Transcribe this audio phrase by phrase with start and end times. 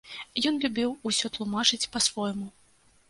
[0.49, 2.47] Ён любіў усё тлумачыць па-свойму.